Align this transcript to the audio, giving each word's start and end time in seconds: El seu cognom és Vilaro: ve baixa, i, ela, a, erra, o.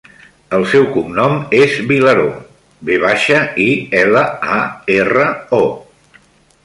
El 0.59 0.63
seu 0.69 0.85
cognom 0.95 1.35
és 1.57 1.75
Vilaro: 1.91 2.25
ve 2.89 2.97
baixa, 3.03 3.43
i, 3.67 3.69
ela, 4.01 4.25
a, 4.57 4.59
erra, 4.99 5.29
o. 5.61 5.65